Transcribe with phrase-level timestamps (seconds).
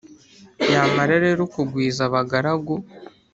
[0.71, 2.75] yamara rero kugwiza abagaragu,